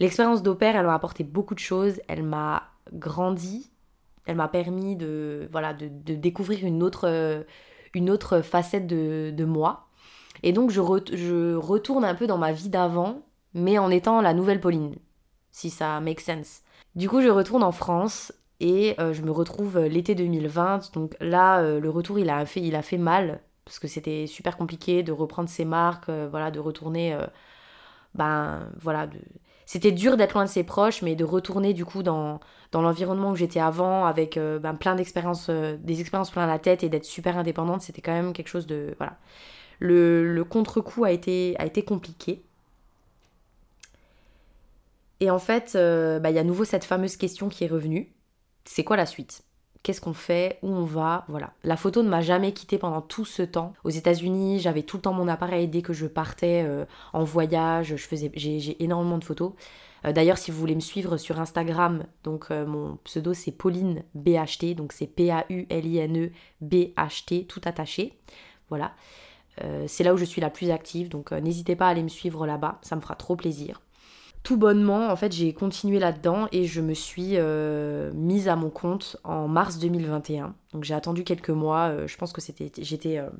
L'expérience 0.00 0.42
d'opère, 0.42 0.76
elle 0.76 0.86
m'a 0.86 0.94
apporté 0.94 1.22
beaucoup 1.22 1.54
de 1.54 1.60
choses, 1.60 2.00
elle 2.08 2.22
m'a 2.22 2.64
grandi, 2.92 3.70
elle 4.26 4.36
m'a 4.36 4.48
permis 4.48 4.96
de, 4.96 5.48
voilà, 5.52 5.72
de, 5.74 6.14
découvrir 6.14 6.64
une 6.64 6.82
autre, 6.82 7.44
une 7.94 8.10
autre 8.10 8.40
facette 8.40 8.86
de, 8.86 9.44
moi. 9.44 9.86
Et 10.42 10.52
donc 10.52 10.70
je, 10.70 10.80
je 11.12 11.54
retourne 11.54 12.04
un 12.04 12.14
peu 12.14 12.26
dans 12.26 12.38
ma 12.38 12.52
vie 12.52 12.70
d'avant, 12.70 13.22
mais 13.52 13.78
en 13.78 13.90
étant 13.90 14.20
la 14.20 14.34
nouvelle 14.34 14.60
Pauline, 14.60 14.96
si 15.52 15.70
ça 15.70 16.00
make 16.00 16.20
sense. 16.20 16.62
Du 16.96 17.08
coup, 17.08 17.20
je 17.20 17.28
retourne 17.28 17.62
en 17.62 17.72
France 17.72 18.32
et 18.60 18.94
euh, 19.00 19.12
je 19.12 19.22
me 19.22 19.30
retrouve 19.30 19.78
l'été 19.80 20.14
2020. 20.14 20.92
Donc 20.94 21.16
là, 21.20 21.60
euh, 21.60 21.80
le 21.80 21.90
retour, 21.90 22.18
il 22.18 22.30
a 22.30 22.44
fait, 22.46 22.60
il 22.60 22.74
a 22.74 22.82
fait 22.82 22.98
mal 22.98 23.40
parce 23.64 23.78
que 23.78 23.88
c'était 23.88 24.26
super 24.26 24.56
compliqué 24.56 25.02
de 25.02 25.12
reprendre 25.12 25.48
ses 25.48 25.64
marques, 25.64 26.10
voilà, 26.10 26.50
de 26.50 26.60
retourner, 26.60 27.16
ben 28.14 28.68
voilà, 28.80 29.08
c'était 29.66 29.92
dur 29.92 30.16
d'être 30.16 30.34
loin 30.34 30.44
de 30.44 30.50
ses 30.50 30.64
proches, 30.64 31.02
mais 31.02 31.16
de 31.16 31.24
retourner 31.24 31.74
du 31.74 31.84
coup 31.84 32.02
dans, 32.02 32.40
dans 32.72 32.82
l'environnement 32.82 33.30
où 33.32 33.36
j'étais 33.36 33.60
avant, 33.60 34.06
avec 34.06 34.38
ben, 34.38 34.74
plein 34.74 34.94
d'expériences, 34.94 35.50
des 35.50 36.00
expériences 36.00 36.30
plein 36.30 36.46
la 36.46 36.58
tête 36.58 36.84
et 36.84 36.88
d'être 36.88 37.06
super 37.06 37.38
indépendante, 37.38 37.82
c'était 37.82 38.02
quand 38.02 38.12
même 38.12 38.32
quelque 38.32 38.48
chose 38.48 38.66
de, 38.66 38.94
voilà. 38.98 39.18
Le, 39.80 40.34
le 40.34 40.44
contre-coup 40.44 41.04
a 41.04 41.10
été, 41.12 41.56
a 41.58 41.66
été 41.66 41.82
compliqué. 41.84 42.44
Et 45.20 45.30
en 45.30 45.38
fait, 45.38 45.72
ben, 45.74 46.28
il 46.28 46.34
y 46.34 46.38
a 46.38 46.42
à 46.42 46.44
nouveau 46.44 46.64
cette 46.64 46.84
fameuse 46.84 47.16
question 47.16 47.48
qui 47.48 47.64
est 47.64 47.68
revenue 47.68 48.14
c'est 48.64 48.84
quoi 48.84 48.96
la 48.96 49.06
suite? 49.06 49.44
Qu'est-ce 49.84 50.00
qu'on 50.00 50.14
fait 50.14 50.58
Où 50.62 50.68
on 50.68 50.84
va 50.84 51.26
Voilà. 51.28 51.52
La 51.62 51.76
photo 51.76 52.02
ne 52.02 52.08
m'a 52.08 52.22
jamais 52.22 52.52
quittée 52.52 52.78
pendant 52.78 53.02
tout 53.02 53.26
ce 53.26 53.42
temps. 53.42 53.74
Aux 53.84 53.90
États-Unis, 53.90 54.58
j'avais 54.58 54.82
tout 54.82 54.96
le 54.96 55.02
temps 55.02 55.12
mon 55.12 55.28
appareil 55.28 55.68
dès 55.68 55.82
que 55.82 55.92
je 55.92 56.06
partais 56.06 56.64
euh, 56.66 56.86
en 57.12 57.22
voyage. 57.22 57.88
Je 57.88 58.06
faisais, 58.06 58.32
j'ai, 58.34 58.82
énormément 58.82 59.18
de 59.18 59.24
photos. 59.24 59.52
Euh, 60.06 60.12
d'ailleurs, 60.12 60.38
si 60.38 60.50
vous 60.50 60.58
voulez 60.58 60.74
me 60.74 60.80
suivre 60.80 61.18
sur 61.18 61.38
Instagram, 61.38 62.04
donc 62.22 62.46
euh, 62.50 62.64
mon 62.64 62.96
pseudo 63.04 63.34
c'est 63.34 63.52
Pauline 63.52 64.04
BHT, 64.14 64.74
donc 64.74 64.94
c'est 64.94 65.06
P-A-U-L-I-N-E 65.06 66.30
B-H-T, 66.62 67.44
tout 67.44 67.60
attaché. 67.66 68.18
Voilà. 68.70 68.94
c'est 69.86 70.02
là 70.02 70.14
où 70.14 70.16
je 70.16 70.24
suis 70.24 70.40
la 70.40 70.48
plus 70.48 70.70
active, 70.70 71.10
donc 71.10 71.30
n'hésitez 71.30 71.76
pas 71.76 71.88
à 71.88 71.90
aller 71.90 72.02
me 72.02 72.08
suivre 72.08 72.46
là-bas, 72.46 72.78
ça 72.80 72.96
me 72.96 73.02
fera 73.02 73.14
trop 73.14 73.36
plaisir 73.36 73.83
tout 74.44 74.58
bonnement, 74.58 75.08
en 75.08 75.16
fait, 75.16 75.32
j'ai 75.32 75.54
continué 75.54 75.98
là-dedans 75.98 76.48
et 76.52 76.66
je 76.66 76.82
me 76.82 76.92
suis 76.92 77.30
euh, 77.32 78.12
mise 78.12 78.46
à 78.46 78.56
mon 78.56 78.68
compte 78.68 79.16
en 79.24 79.48
mars 79.48 79.78
2021. 79.78 80.54
Donc 80.74 80.84
j'ai 80.84 80.92
attendu 80.92 81.24
quelques 81.24 81.48
mois. 81.48 81.88
Euh, 81.88 82.06
je 82.06 82.16
pense 82.18 82.34
que 82.34 82.42
c'était, 82.42 82.70
j'étais, 82.76 83.16
euh, 83.16 83.30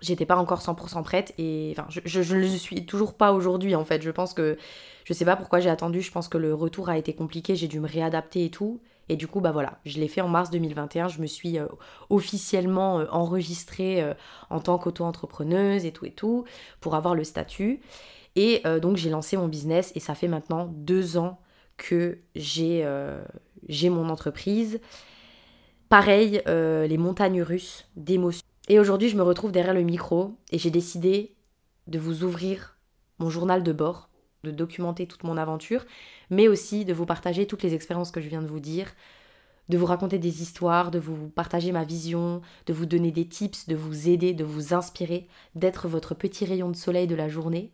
j'étais 0.00 0.26
pas 0.26 0.34
encore 0.34 0.60
100% 0.60 1.04
prête 1.04 1.32
et 1.38 1.76
je, 2.04 2.34
ne 2.34 2.40
le 2.40 2.48
suis 2.48 2.84
toujours 2.86 3.14
pas 3.14 3.32
aujourd'hui. 3.32 3.76
En 3.76 3.84
fait, 3.84 4.02
je 4.02 4.10
pense 4.10 4.34
que 4.34 4.58
je 5.04 5.12
sais 5.12 5.24
pas 5.24 5.36
pourquoi 5.36 5.60
j'ai 5.60 5.70
attendu. 5.70 6.00
Je 6.00 6.10
pense 6.10 6.26
que 6.26 6.38
le 6.38 6.54
retour 6.54 6.88
a 6.88 6.98
été 6.98 7.14
compliqué. 7.14 7.54
J'ai 7.54 7.68
dû 7.68 7.78
me 7.78 7.86
réadapter 7.86 8.44
et 8.44 8.50
tout. 8.50 8.80
Et 9.08 9.14
du 9.14 9.28
coup, 9.28 9.40
bah 9.40 9.52
voilà, 9.52 9.78
je 9.84 10.00
l'ai 10.00 10.08
fait 10.08 10.22
en 10.22 10.28
mars 10.28 10.50
2021. 10.50 11.06
Je 11.06 11.20
me 11.20 11.26
suis 11.26 11.58
officiellement 12.10 13.04
enregistrée 13.12 14.02
en 14.50 14.58
tant 14.58 14.76
qu'auto-entrepreneuse 14.78 15.84
et 15.84 15.92
tout 15.92 16.06
et 16.06 16.10
tout 16.10 16.46
pour 16.80 16.96
avoir 16.96 17.14
le 17.14 17.22
statut. 17.22 17.80
Et 18.36 18.62
euh, 18.66 18.80
donc 18.80 18.96
j'ai 18.96 19.10
lancé 19.10 19.36
mon 19.36 19.48
business 19.48 19.92
et 19.94 20.00
ça 20.00 20.14
fait 20.14 20.28
maintenant 20.28 20.66
deux 20.66 21.16
ans 21.16 21.40
que 21.76 22.18
j'ai 22.34 22.82
euh, 22.84 23.22
mon 23.84 24.08
entreprise. 24.08 24.80
Pareil, 25.88 26.42
euh, 26.48 26.86
les 26.86 26.98
montagnes 26.98 27.42
russes 27.42 27.88
d'émotions. 27.96 28.46
Et 28.68 28.80
aujourd'hui 28.80 29.08
je 29.08 29.16
me 29.16 29.22
retrouve 29.22 29.52
derrière 29.52 29.74
le 29.74 29.82
micro 29.82 30.36
et 30.50 30.58
j'ai 30.58 30.70
décidé 30.70 31.36
de 31.86 31.98
vous 31.98 32.24
ouvrir 32.24 32.76
mon 33.18 33.30
journal 33.30 33.62
de 33.62 33.72
bord, 33.72 34.08
de 34.42 34.50
documenter 34.50 35.06
toute 35.06 35.22
mon 35.22 35.36
aventure, 35.36 35.84
mais 36.30 36.48
aussi 36.48 36.84
de 36.84 36.92
vous 36.92 37.06
partager 37.06 37.46
toutes 37.46 37.62
les 37.62 37.74
expériences 37.74 38.10
que 38.10 38.20
je 38.20 38.28
viens 38.28 38.42
de 38.42 38.48
vous 38.48 38.60
dire, 38.60 38.92
de 39.68 39.78
vous 39.78 39.86
raconter 39.86 40.18
des 40.18 40.42
histoires, 40.42 40.90
de 40.90 40.98
vous 40.98 41.28
partager 41.28 41.72
ma 41.72 41.84
vision, 41.84 42.42
de 42.66 42.72
vous 42.72 42.86
donner 42.86 43.12
des 43.12 43.28
tips, 43.28 43.68
de 43.68 43.76
vous 43.76 44.08
aider, 44.08 44.34
de 44.34 44.44
vous 44.44 44.74
inspirer, 44.74 45.28
d'être 45.54 45.86
votre 45.86 46.14
petit 46.14 46.44
rayon 46.44 46.70
de 46.70 46.76
soleil 46.76 47.06
de 47.06 47.14
la 47.14 47.28
journée 47.28 47.70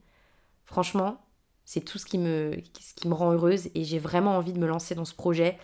Franchement, 0.71 1.21
c'est 1.65 1.81
tout 1.81 1.99
ce 1.99 2.07
qui, 2.07 2.17
me, 2.17 2.57
rend 3.11 3.33
heureuse 3.33 3.71
et 3.75 3.83
j'ai 3.83 3.99
vraiment 3.99 4.37
envie 4.37 4.53
de 4.53 4.59
me 4.61 4.69
lancer 4.69 4.95
dans 4.95 5.05
ce 5.05 5.15
projet. 5.15 5.59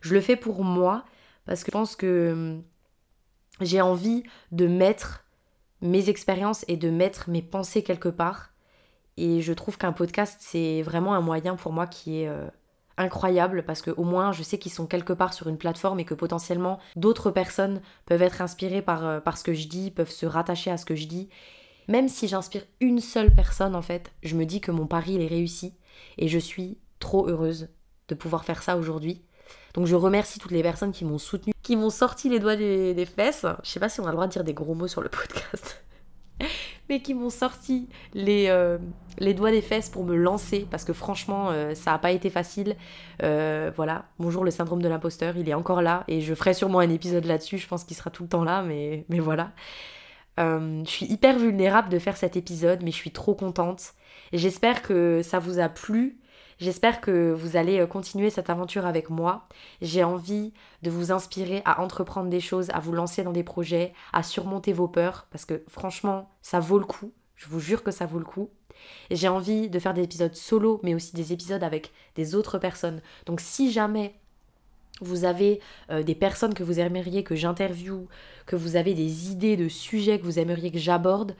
Je 0.00 0.14
le 0.14 0.22
fais 0.22 0.34
pour 0.34 0.64
moi 0.64 1.04
parce 1.44 1.62
que 1.62 1.66
je 1.66 1.72
pense 1.72 1.94
que 1.94 2.32
hum, 2.32 2.62
j'ai 3.60 3.82
envie 3.82 4.22
de 4.52 4.66
mettre 4.66 5.26
mes 5.82 6.08
expériences 6.08 6.64
et 6.68 6.78
de 6.78 6.88
mettre 6.88 7.28
mes 7.28 7.42
pensées 7.42 7.82
quelque 7.82 8.08
part. 8.08 8.54
Et 9.18 9.42
je 9.42 9.52
trouve 9.52 9.76
qu'un 9.76 9.92
podcast, 9.92 10.38
c'est 10.40 10.80
vraiment 10.80 11.14
un 11.14 11.20
moyen 11.20 11.54
pour 11.56 11.72
moi 11.72 11.86
qui 11.86 12.22
est 12.22 12.28
euh, 12.28 12.48
incroyable 12.96 13.62
parce 13.66 13.82
que 13.82 13.90
au 13.90 14.04
moins 14.04 14.32
je 14.32 14.42
sais 14.42 14.58
qu'ils 14.58 14.72
sont 14.72 14.86
quelque 14.86 15.12
part 15.12 15.34
sur 15.34 15.48
une 15.48 15.58
plateforme 15.58 16.00
et 16.00 16.06
que 16.06 16.14
potentiellement 16.14 16.78
d'autres 16.96 17.30
personnes 17.30 17.82
peuvent 18.06 18.22
être 18.22 18.40
inspirées 18.40 18.80
par, 18.80 19.04
euh, 19.04 19.20
par 19.20 19.36
ce 19.36 19.44
que 19.44 19.52
je 19.52 19.68
dis, 19.68 19.90
peuvent 19.90 20.10
se 20.10 20.24
rattacher 20.24 20.70
à 20.70 20.78
ce 20.78 20.86
que 20.86 20.94
je 20.94 21.06
dis 21.06 21.28
même 21.88 22.08
si 22.08 22.28
j'inspire 22.28 22.62
une 22.80 23.00
seule 23.00 23.32
personne, 23.34 23.74
en 23.74 23.82
fait, 23.82 24.12
je 24.22 24.34
me 24.34 24.44
dis 24.44 24.60
que 24.60 24.70
mon 24.70 24.86
pari, 24.86 25.14
il 25.14 25.22
est 25.22 25.26
réussi. 25.26 25.74
Et 26.18 26.28
je 26.28 26.38
suis 26.38 26.78
trop 26.98 27.28
heureuse 27.28 27.68
de 28.08 28.14
pouvoir 28.14 28.44
faire 28.44 28.62
ça 28.62 28.76
aujourd'hui. 28.76 29.22
Donc 29.74 29.86
je 29.86 29.94
remercie 29.94 30.38
toutes 30.38 30.52
les 30.52 30.62
personnes 30.62 30.92
qui 30.92 31.04
m'ont 31.04 31.18
soutenu, 31.18 31.52
qui 31.62 31.76
m'ont 31.76 31.90
sorti 31.90 32.28
les 32.28 32.40
doigts 32.40 32.56
des, 32.56 33.06
fesses. 33.06 33.46
Je 33.62 33.70
sais 33.70 33.80
pas 33.80 33.88
si 33.88 34.00
on 34.00 34.04
a 34.04 34.08
le 34.08 34.14
droit 34.14 34.26
de 34.26 34.32
dire 34.32 34.44
des 34.44 34.54
gros 34.54 34.74
mots 34.74 34.88
sur 34.88 35.02
le 35.02 35.08
podcast. 35.10 35.84
mais 36.88 37.00
qui 37.02 37.14
m'ont 37.14 37.30
sorti 37.30 37.88
les, 38.14 38.46
euh, 38.48 38.78
les 39.18 39.34
doigts 39.34 39.50
des 39.50 39.62
fesses 39.62 39.88
pour 39.88 40.04
me 40.04 40.14
lancer 40.14 40.66
parce 40.70 40.84
que 40.84 40.92
franchement 40.92 41.50
euh, 41.50 41.74
ça 41.74 41.92
n'a 41.92 41.98
pas 41.98 42.12
été 42.12 42.30
facile. 42.30 42.76
Euh, 43.22 43.70
voilà, 43.76 44.06
bonjour 44.18 44.44
le 44.44 44.50
syndrome 44.50 44.80
de 44.80 44.88
l'imposteur, 44.88 45.36
il 45.36 45.48
est 45.48 45.54
encore 45.54 45.82
là 45.82 46.04
et 46.08 46.20
je 46.20 46.34
ferai 46.34 46.54
sûrement 46.54 46.78
un 46.78 46.90
épisode 46.90 47.24
là-dessus, 47.24 47.58
je 47.58 47.68
pense 47.68 47.84
qu'il 47.84 47.96
sera 47.96 48.10
tout 48.10 48.22
le 48.22 48.28
temps 48.28 48.44
là, 48.44 48.62
mais 48.62 49.04
voilà. 49.10 49.52
Euh, 50.38 50.82
je 50.84 50.90
suis 50.90 51.06
hyper 51.06 51.38
vulnérable 51.38 51.88
de 51.88 51.98
faire 51.98 52.16
cet 52.16 52.36
épisode, 52.36 52.82
mais 52.82 52.90
je 52.90 52.96
suis 52.96 53.12
trop 53.12 53.34
contente. 53.34 53.94
J'espère 54.32 54.82
que 54.82 55.22
ça 55.22 55.38
vous 55.38 55.58
a 55.58 55.68
plu. 55.68 56.18
J'espère 56.58 57.00
que 57.00 57.32
vous 57.32 57.56
allez 57.56 57.80
euh, 57.80 57.86
continuer 57.86 58.30
cette 58.30 58.50
aventure 58.50 58.86
avec 58.86 59.10
moi. 59.10 59.46
J'ai 59.82 60.04
envie 60.04 60.52
de 60.82 60.90
vous 60.90 61.12
inspirer 61.12 61.62
à 61.64 61.80
entreprendre 61.80 62.30
des 62.30 62.40
choses, 62.40 62.70
à 62.70 62.80
vous 62.80 62.92
lancer 62.92 63.22
dans 63.22 63.32
des 63.32 63.42
projets, 63.42 63.92
à 64.12 64.22
surmonter 64.22 64.72
vos 64.72 64.88
peurs, 64.88 65.26
parce 65.30 65.44
que 65.44 65.64
franchement, 65.68 66.30
ça 66.42 66.60
vaut 66.60 66.78
le 66.78 66.86
coup. 66.86 67.12
Je 67.34 67.48
vous 67.48 67.60
jure 67.60 67.82
que 67.82 67.90
ça 67.90 68.06
vaut 68.06 68.18
le 68.18 68.24
coup. 68.24 68.50
J'ai 69.10 69.28
envie 69.28 69.68
de 69.68 69.78
faire 69.78 69.94
des 69.94 70.02
épisodes 70.02 70.34
solo, 70.34 70.80
mais 70.82 70.94
aussi 70.94 71.14
des 71.14 71.32
épisodes 71.32 71.62
avec 71.62 71.92
des 72.14 72.34
autres 72.34 72.58
personnes. 72.58 73.02
Donc 73.26 73.40
si 73.40 73.70
jamais 73.70 74.14
vous 75.00 75.24
avez 75.24 75.60
euh, 75.90 76.02
des 76.02 76.14
personnes 76.14 76.54
que 76.54 76.62
vous 76.62 76.80
aimeriez 76.80 77.22
que 77.22 77.34
j'interviewe, 77.34 78.06
que 78.46 78.56
vous 78.56 78.76
avez 78.76 78.94
des 78.94 79.30
idées 79.30 79.56
de 79.56 79.68
sujets 79.68 80.18
que 80.18 80.24
vous 80.24 80.38
aimeriez 80.38 80.70
que 80.70 80.78
j'aborde, 80.78 81.34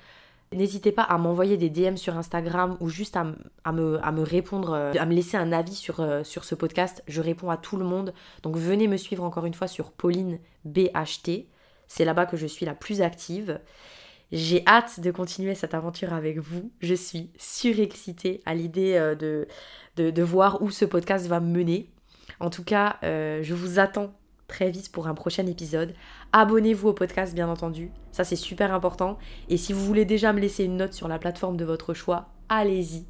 n'hésitez 0.53 0.93
pas 0.93 1.03
à 1.03 1.19
m'envoyer 1.19 1.57
des 1.57 1.71
DM 1.71 1.97
sur 1.97 2.17
Instagram 2.17 2.77
ou 2.81 2.89
juste 2.89 3.17
à, 3.17 3.73
me, 3.73 4.23
répondre, 4.23 4.73
euh, 4.73 4.93
à 4.99 5.07
me 5.07 5.15
laisser 5.15 5.37
un 5.37 5.53
avis 5.53 5.75
sur, 5.75 6.01
euh, 6.01 6.23
sur 6.23 6.45
ce 6.45 6.55
podcast. 6.55 7.03
Je 7.09 7.21
réponds 7.21 7.51
à 7.51 7.57
tout 7.57 7.77
le 7.77 7.85
monde. 7.85 8.13
Donc 8.43 8.57
venez 8.57 8.89
me 8.89 8.97
suivre 8.97 9.25
encore 9.25 9.47
une 9.47 9.55
fois 9.55 9.69
sur 9.69 9.91
Pauline 9.91 10.39
BHT. 10.65 11.47
C'est 11.89 12.05
là-bas 12.05 12.27
que 12.27 12.37
je 12.37 12.47
suis 12.47 12.67
la 12.67 12.75
plus 12.75 13.01
active. 13.01 13.61
J'ai 14.33 14.65
hâte 14.67 14.99
de 15.01 15.13
continuer 15.13 15.55
cette 15.55 15.75
aventure 15.75 16.13
avec 16.13 16.39
vous. 16.39 16.73
Je 16.81 16.95
suis 16.95 17.31
surexcitée 17.39 18.41
à 18.45 18.55
l'idée 18.55 19.15
de, 19.19 19.47
de, 19.95 20.11
de 20.11 20.23
voir 20.23 20.63
où 20.63 20.71
ce 20.71 20.85
podcast 20.85 21.29
va 21.29 21.39
me 21.39 21.47
mener. 21.47 21.89
En 22.41 22.51
tout 22.51 22.65
cas, 22.65 22.97
euh, 23.03 23.43
je 23.43 23.55
vous 23.55 23.79
attends 23.79 24.13
très 24.49 24.71
vite 24.71 24.93
pour 24.93 25.09
un 25.09 25.15
prochain 25.15 25.47
épisode. 25.47 25.95
Abonnez-vous 26.33 26.89
au 26.89 26.93
podcast, 26.93 27.35
bien 27.35 27.49
entendu. 27.49 27.91
Ça, 28.13 28.25
c'est 28.25 28.37
super 28.37 28.73
important. 28.73 29.19
Et 29.49 29.57
si 29.57 29.73
vous 29.73 29.85
voulez 29.85 30.05
déjà 30.05 30.33
me 30.33 30.41
laisser 30.41 30.65
une 30.65 30.77
note 30.77 30.93
sur 30.93 31.09
la 31.09 31.19
plateforme 31.19 31.57
de 31.57 31.65
votre 31.65 31.95
choix, 31.95 32.29
allez-y. 32.49 33.07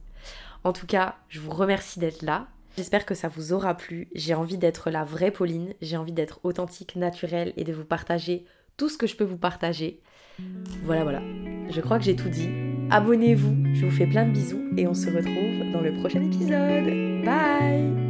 En 0.65 0.73
tout 0.73 0.87
cas, 0.87 1.17
je 1.29 1.41
vous 1.41 1.51
remercie 1.51 1.99
d'être 1.99 2.23
là. 2.23 2.49
J'espère 2.77 3.07
que 3.07 3.15
ça 3.15 3.29
vous 3.29 3.53
aura 3.53 3.75
plu. 3.75 4.09
J'ai 4.15 4.35
envie 4.35 4.59
d'être 4.59 4.91
la 4.91 5.05
vraie 5.05 5.31
Pauline. 5.31 5.73
J'ai 5.81 5.97
envie 5.97 6.13
d'être 6.13 6.41
authentique, 6.43 6.97
naturelle 6.97 7.53
et 7.57 7.65
de 7.65 7.73
vous 7.73 7.85
partager 7.85 8.45
tout 8.77 8.89
ce 8.89 8.99
que 8.99 9.07
je 9.07 9.17
peux 9.17 9.25
vous 9.25 9.39
partager. 9.39 10.01
Voilà, 10.83 11.03
voilà. 11.03 11.23
Je 11.71 11.81
crois 11.81 11.99
que 11.99 12.05
j'ai 12.05 12.17
tout 12.17 12.29
dit. 12.29 12.51
Abonnez-vous, 12.91 13.75
je 13.75 13.87
vous 13.87 13.91
fais 13.91 14.07
plein 14.07 14.27
de 14.27 14.33
bisous 14.33 14.63
et 14.77 14.87
on 14.87 14.95
se 14.95 15.07
retrouve 15.07 15.73
dans 15.73 15.81
le 15.81 15.95
prochain 15.95 16.23
épisode. 16.23 17.25
Bye 17.25 18.06